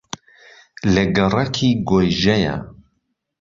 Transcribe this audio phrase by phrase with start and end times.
[0.93, 2.55] لە گەڕەکی گۆیژەیە